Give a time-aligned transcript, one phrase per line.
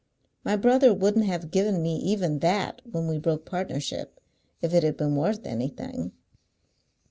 [0.43, 4.19] My brother wouldn't have given me even that, when we broke partnership,
[4.59, 6.11] if it had been worth anything."